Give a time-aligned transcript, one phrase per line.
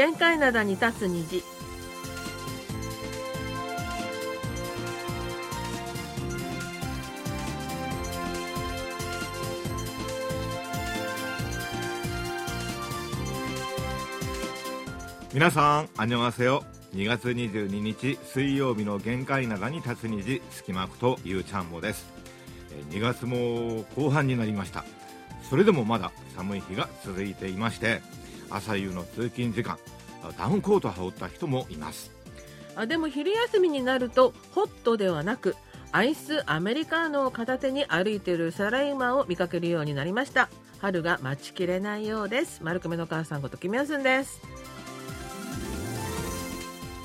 [0.00, 1.42] 限界灘に立つ虹
[15.34, 16.64] 皆さん、あにょがせよ。
[16.94, 22.10] 2月22日水曜日の限界灘に立つ虹、隙間区というちゃんぼです。
[22.72, 24.82] えー2月も後半になりました。
[25.50, 28.00] それでもまだ寒い日が続いていまして、
[28.50, 29.78] 朝夕の通勤時間、
[30.36, 32.10] ダウンコートを羽織った人もいます。
[32.76, 35.56] あでも昼休みになるとホットではなく
[35.92, 40.48] アイスアメリカーノを片手に歩いているサラリーマンを見かけるようになりました。
[40.80, 42.60] 春が待ちきれないようです。
[42.62, 44.40] 丸亀の母さんことキミヤスンです。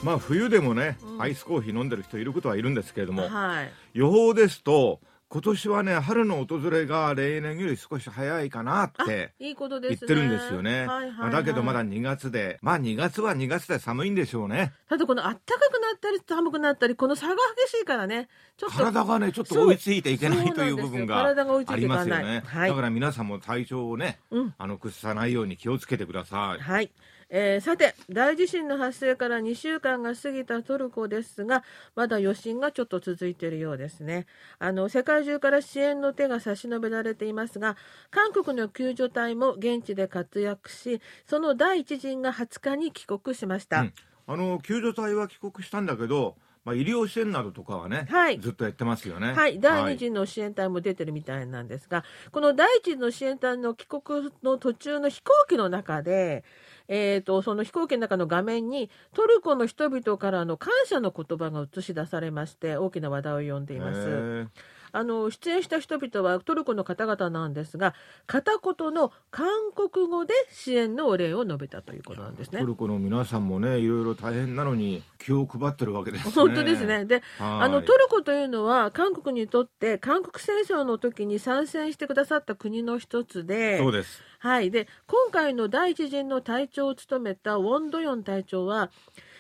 [0.03, 1.22] まあ冬でもね、うん。
[1.22, 3.72] アイスコーヒー飲んでる人いることはいるんですけれども、はい。
[3.94, 10.88] 予報ですと、今年はね、春の訪れが例年より少し早いかなっていいことで言ってるんですよね。
[11.32, 14.73] だけどまだ2月で、まあ2月は2月で寒いんでしょうね。
[14.88, 15.48] ただこの暖かく
[15.82, 17.36] なったり寒くなったりこの差が
[17.67, 18.28] 激しいからね。
[18.56, 22.44] ちょっと体がね、ちょっと追いついていけないという部分がありますよね。
[22.45, 22.70] はい。
[22.70, 24.54] だから皆さんも体調をね、うん。
[24.58, 26.62] あの、崩さないように気をつけてください。
[26.62, 26.92] はい、
[27.38, 34.25] えーさて大地震の発生から2週間が過ぎたトルコですがまだ余震がちょっと続いているようですね。
[34.58, 37.75] あの世界中から支援の手が差し伸べられていますが
[38.09, 43.94] 韓国の救助隊も現地で活躍しその第一陣が20日に帰国しました、うん。
[44.27, 48.39] あの、救助隊は帰国したんだけど、まあ医療支援などとかはね、はい。
[48.39, 49.33] ずっとやってますよね。
[49.33, 56.44] はい、第二次の支援隊も出てるみたいなんですが、この第一次の支援隊の帰国の途中の飛行機の中で、
[56.88, 64.47] えー、とその飛行機の中の画面にトルコの人々からの感謝の言葉が映し出されまして大きな話題を呼んでいます。
[64.96, 67.94] あの出演した人々はトルコの方々なんですが
[68.28, 72.66] 片言の韓国語で支援のお礼を述べたということなんですねト。
[72.66, 76.32] ルコの皆さんもね、いろいろ大変なのに気を配ってるわけですね。
[76.32, 77.04] 本当ですね。
[77.04, 77.22] で、はい
[77.66, 84.22] あのトルコというのは韓国にとって韓国戦争の時に参戦してくださった国の一つで、そうです。
[84.39, 84.72] はい。
[84.72, 88.92] で、今回の第一陣の隊長を務めたウォンドヨン隊長は、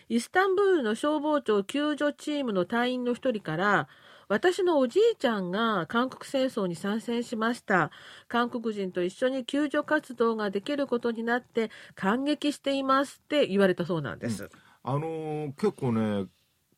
[0.09, 3.87] イスタンブールの消防庁救助チームの隊員の一人から、
[4.27, 7.91] 私のおじいちゃんが韓国戦争に参戦しました。
[8.27, 14.49] 韓国人と一緒に救助活動ができることになって感激していますって言われたそうなんです。
[14.83, 16.27] あのー結構ね、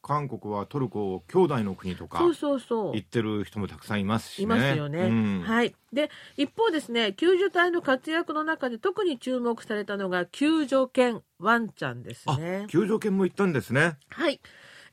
[0.02, 2.92] 韓国はトルコを兄弟の国とかそうそうそう。
[2.94, 4.44] 言ってる人もたくさんいますしね。
[4.44, 5.00] いますよね。
[5.00, 5.76] うんはい。
[5.92, 12.66] で、一方ですね、救助隊の活躍の中で特に注目されたのが救助犬ワンちゃんですあね、。
[12.70, 13.98] 救助犬も行ったんですね。
[14.10, 14.40] はい。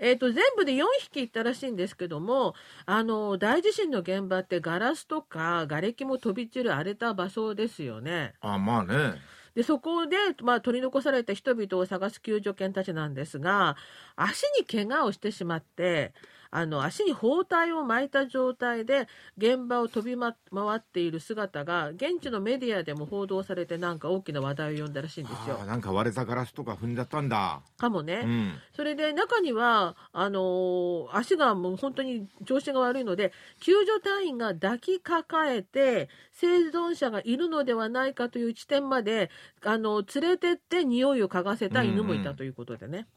[0.04, 2.54] えー、と全部で4匹いたらしいんですけども
[2.84, 8.34] あの大地震の現場ってガラスとか瓦礫も飛び散る荒れた場所ですよね。
[8.42, 9.14] あ、まあね。
[9.54, 13.76] でそこで、まあ、取り残された人々を探す救助犬たちなんですが
[14.14, 16.12] 足に怪我をしてしまって
[16.56, 25.66] あの足に包帯を巻いた状態で現場を飛びま回っている姿が現地のメディアでも報道されてなんか大きな話題を呼んだらしいんですよあ。
[25.66, 27.60] なんか割れたガラスとか踏んじゃったんだ。
[27.76, 28.22] かもね。
[28.24, 28.52] うん。
[28.72, 39.28] それで中にはあのー足がもう本当に調子が悪いので救助隊員が抱きかかえて生存者がいるのではないかという地点まで
[39.64, 43.08] あの連れてって匂いを嗅がせた犬もいたということでね。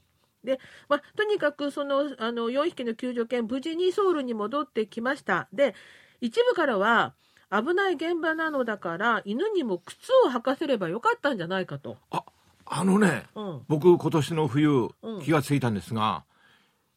[0.47, 0.59] で
[0.89, 5.47] まあ、とにかくそのあの4匹の救助犬無事にソウルに戻ってきました。
[5.53, 5.75] で
[6.21, 7.13] 一部からは
[7.51, 11.97] 危ない現場なのだから犬にも靴を履かせればよかったんじゃないかと。
[12.11, 12.23] あ、
[12.65, 16.23] あのね、うん僕今年の冬うん気がついたんですが、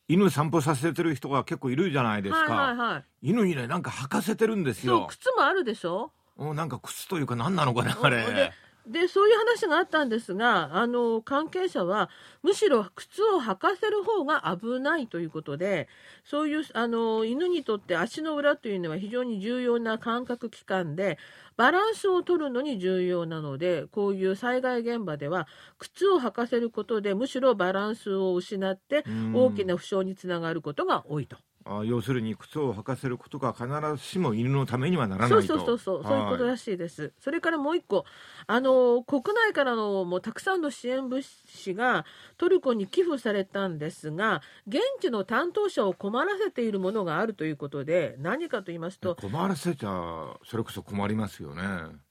[0.08, 2.52] 犬散歩させてる人が結構いるじゃないですか。
[2.52, 3.04] はいはいはい。
[3.28, 5.06] 犬にね、なんか履かせてるんですそうよ。
[5.08, 6.12] 靴もあるでしょ？
[6.38, 8.52] うんなんか靴というか何なのかな、あれ。
[8.86, 12.10] ででそういう話があったんですがあの関係者は
[12.42, 15.88] むしろ靴を履かせる方が危ないということで
[16.24, 21.18] そういうあの犬にとって足の裏というのは非常に重要な感覚器官で
[21.56, 25.46] バランスを取るのに重要なのでこういう災害現場では
[25.78, 31.36] 靴を履かせることでむしろバランスを失ってうん大きな負傷につながることが多いと。
[31.72, 37.12] あ要するに靴を履かせることが必ずしも犬のためにはならないとそうそうそうそうそういうことはいらしいです。
[37.20, 38.04] それからもう一個
[38.48, 42.04] あの国内からのもうたくさんの支援物資が
[42.38, 51.62] トルコに寄付されたんですが現地の担当者を困らせているものがあるということで何かと言いますと困らせちゃそれこそ困りますよね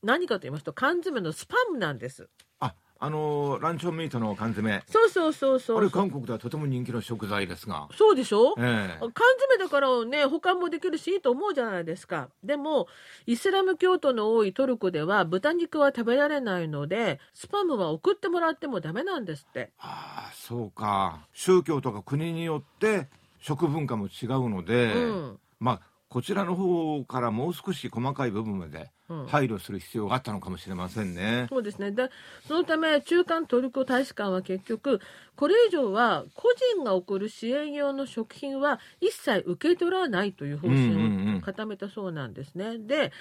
[0.01, 2.29] 何かと言いますと缶詰のスパムなんです。
[2.61, 4.84] ああのランチョンミートの缶詰。
[4.88, 5.78] そうそうそうそう。
[5.78, 7.88] あれ韓国ではとても人気の食材ですが。
[7.98, 9.00] そうでしょ、ええ。
[9.00, 12.30] 缶詰だからね保管もできるしいいと思うじゃないですか。
[12.44, 12.88] でも
[13.25, 19.72] イスラム教徒の多いトルコでは豚肉は食べられないのでスパムは送ってもらってもダメなんですって。
[19.80, 21.25] ああそうか。
[21.34, 23.07] 宗教とか国によって
[23.40, 25.40] 食文化も違うので、うん。
[25.60, 28.86] まあこちらの方からもう少し細かい部分までうん
[29.27, 31.47] 配慮する必要があったのかもしれませんね。
[31.50, 32.09] そうですねで
[32.47, 35.01] そのため中間トルコ大使館は結局
[35.35, 42.77] これ以上は個人が送る支援用の食品は一切受け取らないという方針うんうんうんを固めたそうなんですね。
[42.77, 43.11] で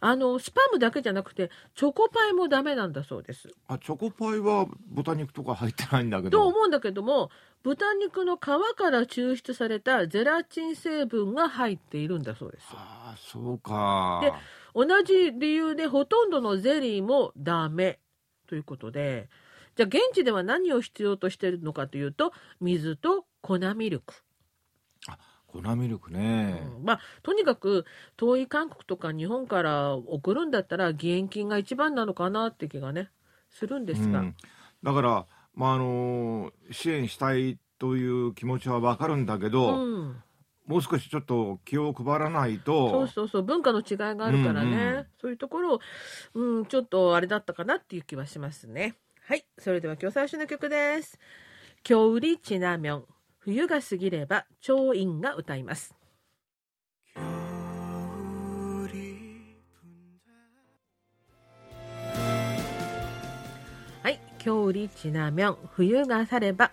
[0.00, 3.48] あのスパムだけじゃなくてチョコパイもダメなんだそうです。
[3.68, 7.30] あチョコパイは豚肉とか入ってないんだけどと思うんだけども
[7.62, 12.66] 豚肉の皮から抽出されたゼラチン成分が入っているんだそうです。
[12.72, 14.32] ああそうかで
[14.76, 17.98] 同じ理由でほとんどのゼリーもダメ。
[18.46, 19.28] ということで
[19.74, 24.14] じゃあ現地では何を必要としているのかというと水と粉ミルク、
[25.46, 26.84] 粉ミルクね、うん。
[26.84, 27.84] まあとにかく
[28.16, 33.10] 遠い韓国とか日本から送るんだったら義援金が一番なのかなって気がね
[33.50, 34.36] するんですが、うん。
[34.82, 40.16] だから、まああの支援したいという気持ちはわかるんだけど、うん
[40.66, 42.90] もう少しちょっと気を配らないと。
[42.90, 45.80] そうそうそう文化の違いがあるからね、うんうん、そういうところを、
[46.34, 48.96] うん、ちょっとあれだったかなっていう気はしますね。
[49.22, 49.46] はい。
[49.58, 51.18] それでは今日最初の曲です
[51.82, 53.04] 「京売りちなみょん。
[53.38, 55.94] 冬が過ぎれば調印が歌います」
[64.02, 65.58] はい「京売りちなみょん。
[65.74, 66.72] 冬が去れば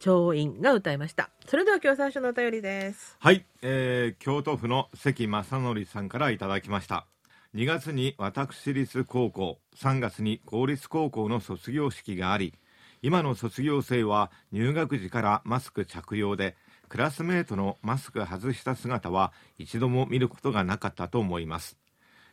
[0.00, 1.30] 超員が歌いました。
[1.46, 3.16] それでは今日最初のお便りです。
[3.20, 7.06] はい、えー京都府の関正則さんからいただきました。
[7.54, 12.54] 2月に私立高校3月に公立高校の卒業式があり
[13.02, 16.56] 今の卒業生は入学時からマスク着用で
[16.88, 21.76] クラスメートのマスク外した姿は一度も見ることがなかったと思います。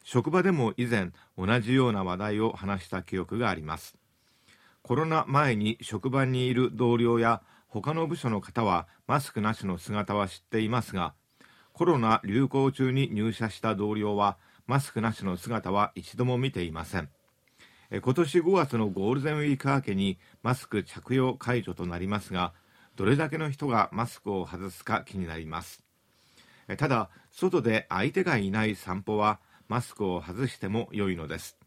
[0.03, 3.97] 職場でも以前同じような話題を話した記憶があります。
[4.83, 11.13] コロナ前に職場にいる同僚や他の部署の方はマスクなしの姿は知っていますが
[11.73, 17.09] コロナ流行中に入社した同僚はマスクなしの姿は一度も見ていません。
[17.89, 22.53] 今年5月のゴールデンウィーク明けにマスク着用解除となりますが
[22.97, 25.83] どれだけの人がマスクを外すか気になります。
[26.77, 31.57] ただ外で相手がいない散歩はマスクを外しても良いのです。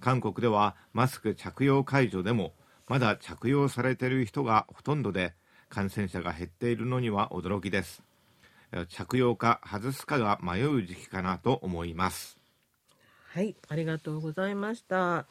[0.00, 2.54] 韓国ではマスク着用解除でも
[2.86, 5.34] まだ着用されている人がほとんどで
[5.68, 8.02] 感染者が減っているのには驚きです
[8.88, 12.38] 着用か外すかが迷う時期かなと思います
[13.34, 15.26] はい、ありがとうございました。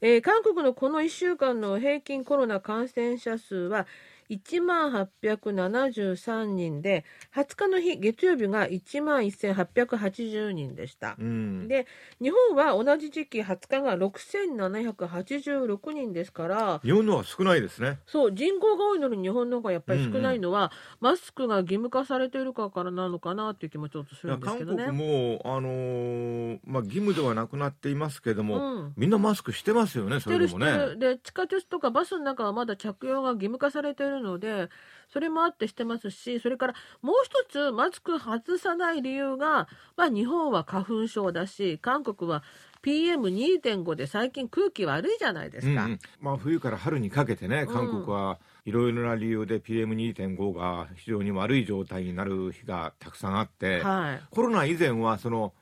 [0.00, 3.86] えー韓国のこの1週間の平均コロナ感染者数は
[4.30, 11.16] 1万873人で、20日の日、月曜日が1万1880人でした。
[11.18, 11.22] う。
[11.22, 11.68] ん。
[11.68, 11.86] で、
[12.20, 17.98] 日本は同じ時期20日が6786人ですから、日本のは少ないですね。
[18.06, 24.92] そう人口が多いのに日本の方がやっぱり少ないのは、マスクが義務化されているからなのかなっていう気もちょっとするんですけど国ね。
[24.92, 28.92] も、あのーまあ、義務ではなくなっていますけれども、うん。
[28.96, 30.96] みんなマスクしてますよねそれでもね。
[30.96, 34.68] で地下鉄とかバスの中はまだ着用が義務化されているので
[35.08, 42.42] それもあってしてますしそれからもう一つマスク外さない理由が、まあ、日本は花粉症だし韓国は
[42.82, 45.86] PM2.5 で最近空気悪いじゃないですか。
[45.86, 45.98] うんうん。
[46.20, 54.20] まあ、冬から春にかけてね韓国はいろいろな理由で PM2.5 が非常に悪い状態になる日がたくさんあって、はい。
[54.30, 55.52] コロナ以前はその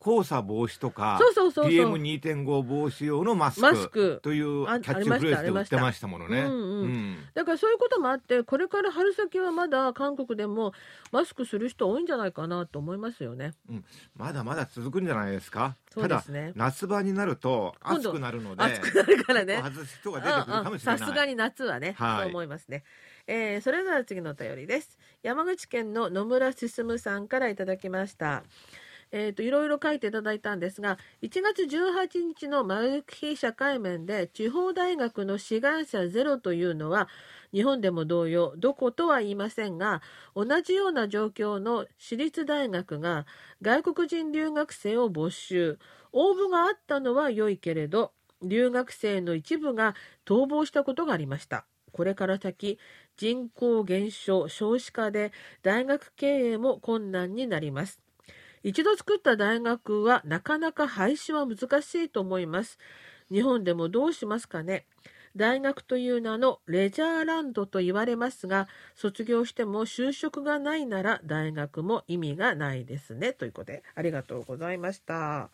[0.00, 6.42] 黄砂防止とかそうそうそうそう PM2.5 防止用のマスクマスクというキあャッチフレーズで売ってましたものね。
[6.42, 10.72] うんうんうんだからそういうこともあってこれから春先はまだ韓国でも
[11.12, 13.52] マスクする人多いんじゃないかなと思いますよね。
[14.16, 15.76] まだまだ続くんじゃないですか。
[15.92, 19.56] そうですねただ夏場になると暑くなるので暑くなるからね。
[19.62, 20.98] 外す人が出てくるかもしれない。
[20.98, 22.84] さすがに夏はね、はいそう思いますね。
[23.26, 24.98] えーそれでは次のお便りです。
[25.22, 28.42] 山口県の野村進さんからいただきました。
[29.12, 37.08] えー、といろいろ書いていただいたんですが1月18日のマルキ社会面で地方大学の志願者ゼロというのは
[37.52, 40.02] 日本でも同様どことは言いませんが
[40.34, 43.26] 同じような状況の私立大学が
[43.62, 45.78] 外国人留学生を募集。
[46.12, 48.12] 応募があったのは良いけれど
[48.42, 51.66] 留学生の一部が逃亡したことがありました。
[51.92, 52.78] これから先
[53.16, 58.07] 人口減少少子化で大学経営も困難になります。
[58.62, 62.78] 一度作った大学はなかなか廃止は難しいと思います。
[63.30, 64.86] 日本でもどうしますかね。
[65.36, 73.32] 大学という名のレジャーランドと言われますが卒業しても就職がないなら大学も意味がないですね。
[73.32, 75.50] ということでありがとうございました。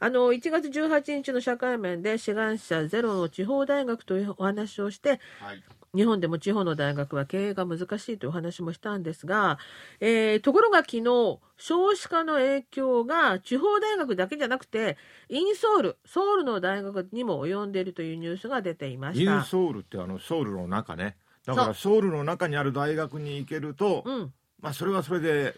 [0.00, 5.62] あの1月18日の社会面で志願者ゼロの地方大学というお話をして、はい、
[5.94, 9.58] 日本でも地方の大学は経営が難しいというお話もしたんですが、
[10.00, 14.96] えー、ところが昨日少子化の影響が地方大学だけじゃなくて
[15.28, 19.36] インソールソウルの大学にも及んでいるというニュースが出ていました。
[19.36, 21.16] インソールってあのソウルの中ね。
[21.44, 25.54] だからソウルの中にある大学に行けると、うん、まあそれはそれで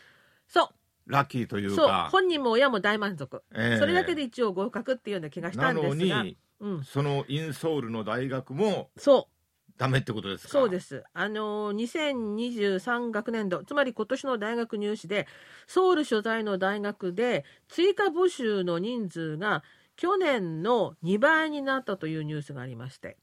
[0.47, 0.69] そう
[1.11, 2.09] ラッキーというか。
[2.11, 5.95] 本人も親も大満足、えー、それだけで一応合格っていうような気がしたんですが。
[5.95, 9.35] なのに、うん、そのインソールの大学もそう。
[9.77, 10.51] ダメってことですか？
[10.51, 11.05] そうです。
[11.15, 15.27] あの、2023学年度、つまり今年の大学入試で、
[15.67, 19.63] ソウル所在の大学で追加募集の人数が
[19.97, 23.17] 去年の2倍になったというニュースがありまして。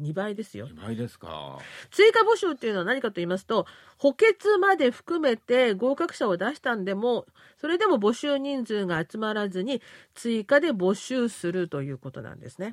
[0.00, 0.68] 2倍ですよ。
[0.68, 1.58] 2倍ですか。
[1.90, 7.26] 追加募集っていうのは何かと言いますと、補欠まで含めて合格者を出したんでも、
[7.60, 9.82] それでも募集人数が集まらずに、
[10.14, 12.72] 追加で募集するということなんですね。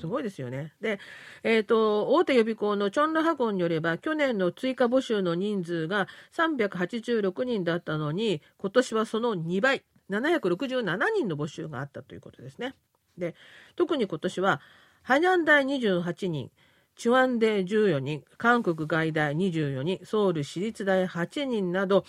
[0.00, 0.74] すごいですよね。
[0.80, 0.98] で、
[1.44, 10.82] えっ、ー、と、大手予備校のチョンラハゴンによれば、去年の追加募集の人数が386人だったのに、今年はその2倍、767
[11.16, 12.74] 人の募集があったということですね。
[13.16, 13.36] で、
[13.76, 14.60] 特に今年は、
[15.02, 16.50] ハニャン大28人、
[16.96, 22.04] チュアンデ14人、韓国外大24人、ソウル私立大8人など、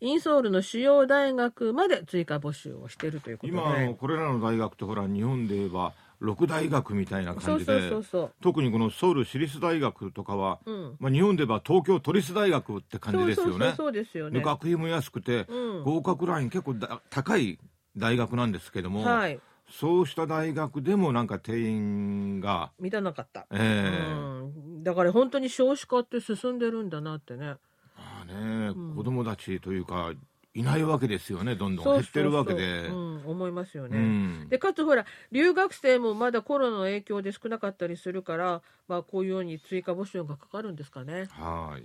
[0.00, 3.58] インソールの主要大学まで追加募集をしているということで。
[3.58, 5.92] 今これらの大学ってほら日本で言えば
[6.22, 7.92] 6大学みたいな感じで
[8.40, 13.74] 特にこのソウル私立大学とかは、うん、まあ、日本で言えば東京都立大学って感じですよね。
[13.76, 14.40] そうですよね。
[14.40, 16.74] 学費も安くて、うん、合格ライン結構
[17.10, 17.58] 高い
[17.96, 24.48] 大学なんですけども、はい、そうした大学でもなんか定員が満たなかった、えー、う
[24.80, 27.56] ん、だから本当に少子化って進んでるんだなってね。
[27.96, 30.12] ああね、うん、子供たちというか
[30.54, 31.84] いないわけですよねどんどん。
[31.84, 32.88] 減ってるわけで。
[32.88, 41.28] 思いますよね、うん、でかつほら留学生もまだコロナの影響で少なかったりするから、まあ、こういうように追加募集がかかるんですかね。
[41.30, 41.84] はい。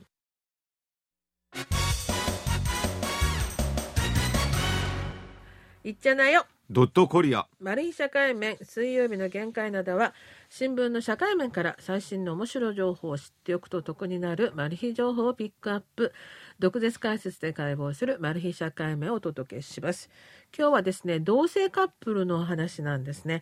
[5.90, 7.46] いっちゃなよドットコリア。
[7.60, 10.14] マル秘社会面水曜日の限界などは
[10.50, 16.14] 新聞の社会面から最新の面白い情報を知っておくと得になるマル秘情報をピックアップ
[16.60, 20.10] 毒舌解説で解剖するマル秘社会面をお届けします。
[20.58, 23.42] 今日はですね同性カップルの話なんですね。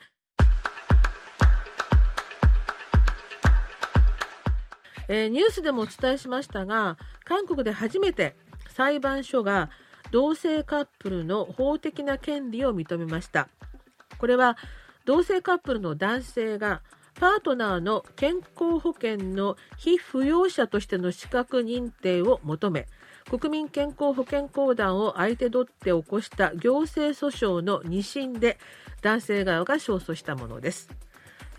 [5.07, 8.35] えー、ニュースでもお伝えしましたが韓国で初めて
[8.69, 9.69] 裁判所が
[10.11, 13.47] 同性カップルの法的な権利を認めました。
[14.17, 14.57] これは
[15.05, 16.81] 同性カップルの男性が
[17.19, 22.87] パートナーの健康保険の非扶養者としての資格認定を求め
[23.29, 28.57] 国民健康保険公団を相手取って起こした行政訴訟の2審で
[29.01, 30.89] 男性側が勝訴したものです。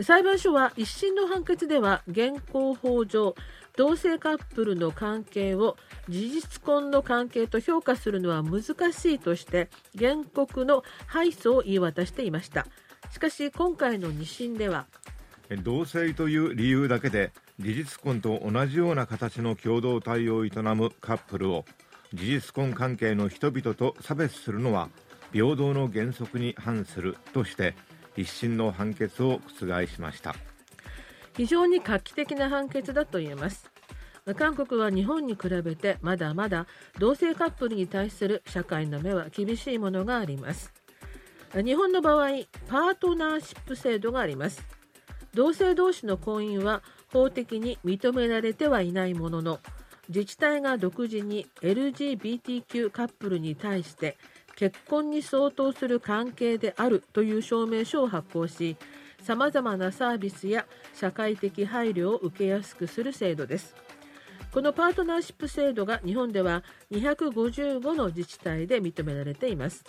[0.01, 3.35] 裁判所は1審の判決では現行法上
[3.77, 5.77] 同性カップルの関係を
[6.09, 9.69] 事実婚の関係と評価するのは難しいとして
[9.99, 12.67] 原告の敗訴を言い渡していました。
[13.11, 14.87] しかし今回の2審では
[15.63, 21.65] 同性という理由だけで事実婚と同じような形の共同体を営むカップルを
[22.15, 24.89] 事実婚関係の人々と差別するのは
[25.33, 27.75] 平等の原則に反するとして
[28.17, 30.35] 一審の判決を覆しました。
[31.37, 33.71] 非常に画期的な判決だと言えます。
[34.37, 36.67] 韓国は日本に比べてまだまだ
[36.99, 40.73] 同性カップルに対する社会の目は厳しいものがあります。
[41.55, 42.29] 日本の場合
[42.69, 44.65] パートナーシップ制度があります。
[45.35, 49.61] 同性同士の婚姻は法的に認められてはいないものの
[50.09, 54.19] 自治体が独自に LGBTQ カップルに対して
[54.57, 58.77] 結婚に相当する関係であるという証明書を発行し
[59.23, 63.75] さまざまなサービスや社会的配慮を受けやすくする制度です。
[64.53, 69.85] このパートナーシップ制度が日本では255の自治体で認められています。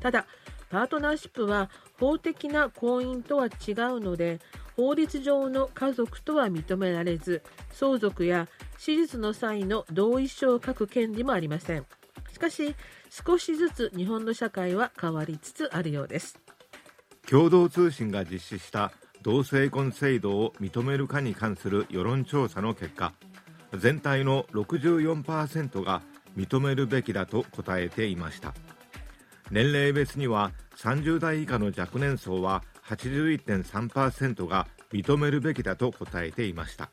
[0.00, 0.26] ただ
[0.70, 4.38] パートナーシップは法的な婚姻とは違うので
[4.76, 8.48] 法律上の家族とは認められず相続や
[8.84, 11.86] 手術の際の同意書を書く権利もありません。
[12.32, 12.74] しかし
[13.10, 16.38] 少しずつ日本の社会は変わりつつあるようです。
[17.28, 18.92] 共同通信が実施した
[19.22, 23.12] 同性婚制度を認めるかに関する世論調査の結果
[23.76, 26.02] 全体の64%が
[26.36, 28.54] 認めるべきだと答えていました。
[29.50, 36.90] 年齢別には30代以下の若年層は81.3%が認めるべきだと答えていました。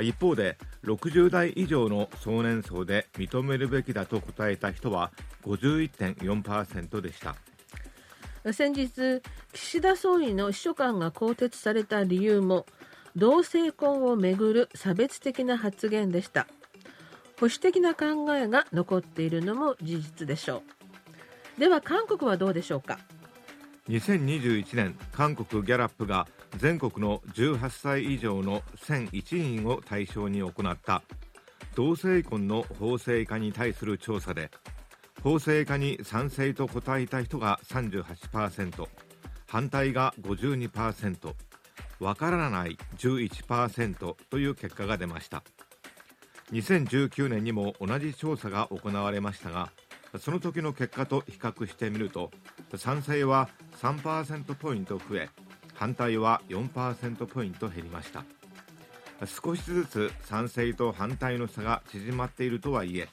[0.00, 5.12] 一方で60代以上の総年層で認めるべきだと答えた人は
[5.44, 7.36] 51.4%でした。
[8.52, 12.66] 先日岸田総理の秘書官が更迭された理由も
[13.16, 16.46] 同性婚をめぐる差別的な発言でした。
[17.40, 20.62] 保守的な考えが残っているのも事実でしょ
[21.56, 21.60] う。
[21.60, 22.98] では韓国はどうでしょうか
[23.88, 26.26] ？2021年韓国ギャラップが
[26.56, 31.02] 全国の18歳以上の1001人を対象に行った。
[31.74, 34.50] 同性婚の法制化に対する調査で
[35.22, 38.88] 法制化に賛成と答えた人が38%
[39.46, 41.34] 反対が52%
[42.00, 45.44] わからない11%という結果が出ました。
[46.52, 49.70] 2019年にも同じ調査が行われましたが
[50.18, 52.30] その時の結果と比較してみると
[52.76, 53.50] 賛成は
[53.82, 55.28] 3%ポイント増え
[55.78, 58.24] 反対は4%ポイント減りました。
[59.26, 63.08] 少しずつ賛成と反対の差が縮まっているとはいえ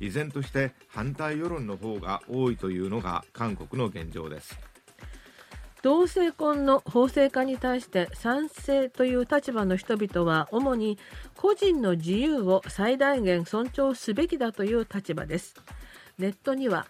[0.00, 4.56] 依然として反対世論の方が多いというのが韓国の現状です。
[5.82, 10.98] 同性婚の法制化に対して賛成という立場の人々は主に
[11.36, 15.54] 個人の自由を最大限尊重すべきだという立場です。
[16.18, 16.86] ネットには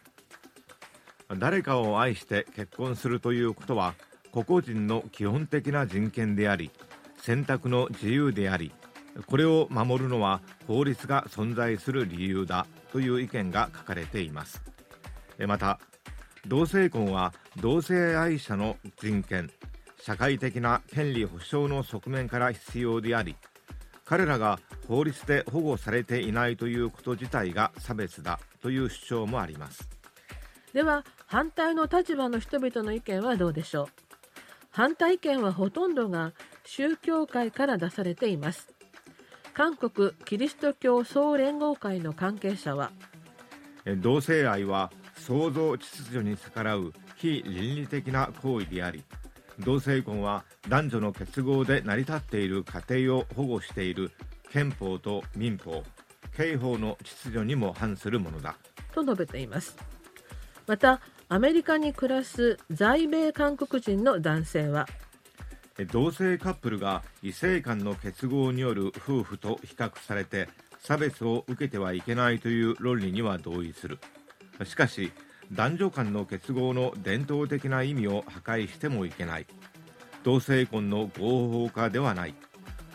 [1.39, 3.95] 誰かを愛して結婚するということは
[4.37, 6.71] 個々人の基本的な人権であり
[7.23, 8.71] 選択の自由であり
[9.27, 14.63] これを守るのは法律が存在する理由だという意見が書かれています。
[15.47, 15.81] また
[16.47, 19.51] 同性婚は同性愛者の人権
[19.99, 23.37] 社会的な権利保障の側面から必要であり
[24.05, 29.89] 彼らが法律で保護されていないということ自体が差別だという主張もあります。
[30.75, 34.06] では反対の立場の人々の意見はどうでしょう？
[34.77, 36.35] 反対意見はほとんどが
[36.67, 38.69] 宗教界から出されています。
[39.55, 42.93] 韓国キリスト教総連合会の関係者は
[44.03, 49.03] 同性愛は創造秩序に逆らう非倫理的な行為であり
[49.61, 54.13] 同性婚は男女の結合で成り立っている家庭を保護している
[54.53, 55.85] 憲法と民法
[56.37, 58.57] 刑法の秩序にも反するものだ。
[58.93, 59.75] と述べています。
[60.67, 64.87] またアメリカに暮らす在米韓国人の男性は？
[65.91, 73.99] 同性カップルが異性間の結合による夫婦と比較されて差別を受けてはいけないという論理には同意する。
[74.65, 75.11] しかし
[75.51, 79.47] 男女間の結合の伝統的な意味を破壊してもいけない。
[80.23, 82.37] 同性婚の合法化ではない。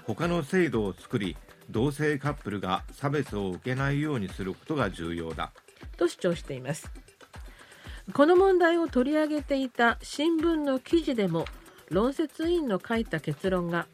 [0.05, 1.35] 他の制度を作り
[1.69, 5.51] 同性カップルが差別を受けないようにすることが重要だ。
[5.97, 6.89] と主張しています
[8.13, 11.45] この問題を取り上げていた新聞の記事でも
[11.89, 13.87] 論説委員の書いた結論が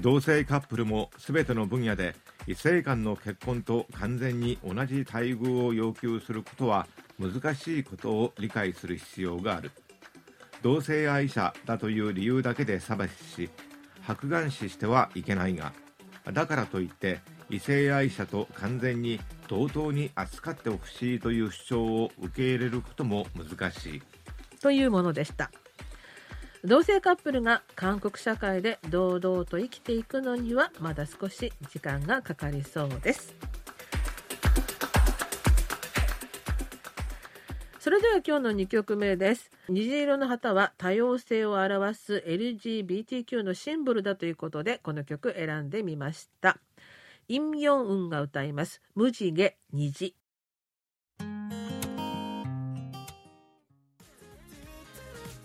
[0.00, 2.14] 同性カップルも全ての分野で
[2.46, 6.86] 異性間の結婚と完全に同じ待遇を要求することは
[7.18, 9.70] 難しいことを理解する必要がある。
[10.62, 13.50] 同性愛者だという理由だけで差別し
[14.02, 15.72] 白眼視してはいけないが
[16.32, 24.02] だからといって異性愛者と完全に同等に扱ってほしいという主張を受け入れることも難しい。
[24.60, 25.50] というものでした。
[26.64, 33.34] 同性カップルが韓国社会で堂々と生きていくのにはまだ少し時間がかかりそうです。
[37.80, 39.50] それでは今日の2曲目です。
[39.68, 46.58] 虹色の旗は多様性を表す LGBTQ のシンボルだということでこの曲選んでみました。
[47.32, 50.16] イン・ヨンウンが歌います無地毛虹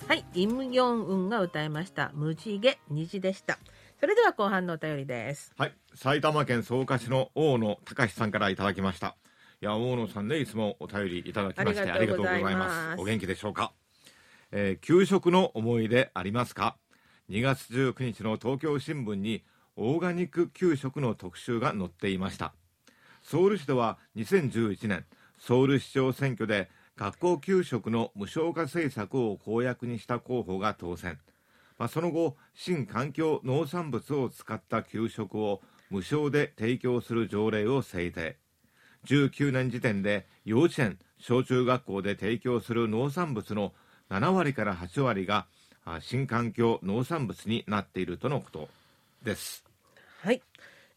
[0.08, 3.60] はい、イムヨンウンが歌いました無地毛虹でした。
[4.00, 5.54] それでは後半のお便りです。
[5.60, 9.16] はい、埼玉県草加市の大野隆さんからいただきました。
[9.62, 13.00] いや大野さんねいつもお便りいただきましてありがとうございます。
[13.00, 13.74] お元気でしょうか？
[14.52, 16.78] えー、給食の思い出ありますか
[17.30, 19.44] ？2月19日の東京新聞に
[19.78, 22.54] オーガニック給食の特集が載っていました。
[23.22, 25.06] ソウル市では2011年
[25.38, 31.20] ソウル市長選挙で学校給食の無償化政策を公約にした候補が当選、
[31.78, 38.38] まあ、その後新環境農産物を使った給食を無償で提供する条例を制定
[39.06, 43.74] 19年時点で幼稚園小中学校で提供する農産物の
[44.10, 45.48] 7割から8割が
[46.00, 48.70] 新環境農産物になっているとのこと
[49.24, 49.65] です。
[50.26, 50.42] はい。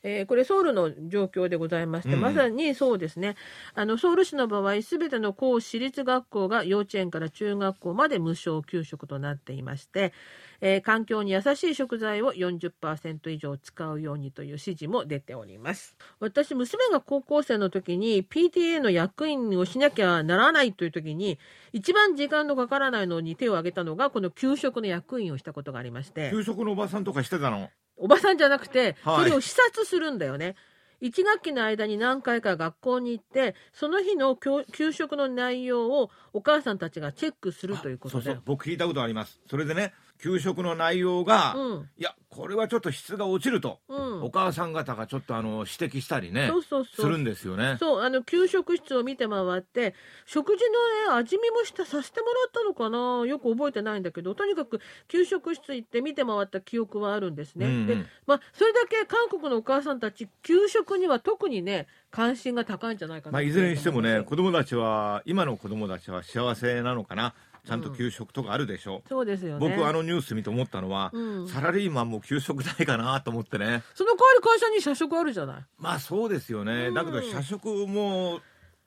[0.02, 3.34] えー、これソウルの状況でございまして、うん、まさにそうですね。
[3.74, 10.12] あのソウル市の場合すべての公私立学校が幼稚園から中学校まで無償給食となっていまして、
[10.60, 15.96] えー、環境に優しい食材を40%以上使うようにという指示も出ております。
[16.20, 21.40] 私娘が高校生の時に PTA の役員をしなきゃならないという時に
[21.72, 26.30] 一番時間のかからないのに手を挙げたのがこの給食の役員をしたことがありまして。
[26.30, 27.68] 給食のおばさんとかしてたの？
[27.98, 30.54] おばさんじゃなくて、それを視察するんだよね。
[31.02, 38.42] 1学期の間に何回か学校に行ってその日の給食の内容をお母さんたちがチェックするということでそうそう。
[38.44, 39.40] 僕聞いたことあります。
[39.48, 47.06] それでね給食の内容が、うん、いやこれはちょっと質が落ちると、うん、お母さん方がちょっとあの指摘したりねそうそうそう。
[47.06, 47.76] するんですよね。
[47.78, 49.94] そうあの給食室を見て回って
[50.26, 50.64] 食事
[51.06, 53.26] の、ね、味見もしたさせてもらったのかな？
[53.26, 67.34] よく覚えてないんだけどとにかく給食室行って見て回った記憶はあるんですね、うんうん、でまあそれだけ韓国のお母さんたち給食には特にね関心が高いんじゃないかな、まあ、いずれにしてもね子供たちは今の子供たちは幸せなのかな？
[67.66, 69.68] ちゃんと給食とかあるでしょ、うん、そうですよね。
[69.68, 73.82] 僕あのニュース見て思ったのは、うん、サラリーマンも給食ないかなと思ってね。
[73.94, 75.64] その代わり会社に社食あるじゃない。
[75.78, 78.40] まあそうですよね、うん、だけど社食も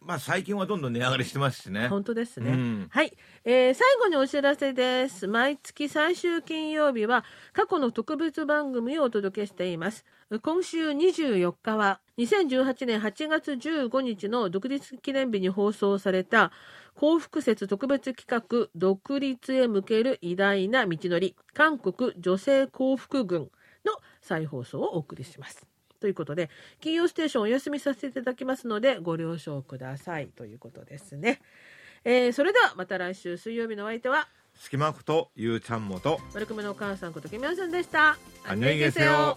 [0.03, 1.87] まあ最近はどんどん値上がりしてますしね。
[1.87, 2.51] 本当ですね。
[2.51, 3.13] うん、はい、
[3.45, 5.27] えー、最後にお知らせです。
[5.27, 10.03] 毎月最終金曜日は過去の特別番組をお届けしています。
[10.41, 16.51] 今週24日は2018年8月15日の独立記念日に放送された
[16.94, 23.50] 幸福節特別企画独立へ向ける偉大な道のり韓国女性幸福軍
[23.84, 25.66] の再放送をお送りします。
[26.00, 31.40] ということで、金曜ステーションお休みさせていただきますので、ご了承くださいということですね。
[32.04, 38.16] えー、それではまた来週水曜日のお相手は、隙間ことゆうちゃんもと、丸くめのお母さんこときみやさんでした。
[38.46, 39.36] 안녕히계세 요。